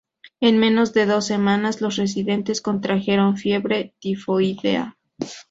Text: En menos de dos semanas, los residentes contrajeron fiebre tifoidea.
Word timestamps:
En 0.39 0.57
menos 0.57 0.93
de 0.95 1.05
dos 1.05 1.27
semanas, 1.27 1.79
los 1.79 1.97
residentes 1.97 2.61
contrajeron 2.63 3.37
fiebre 3.37 3.93
tifoidea. 3.99 4.97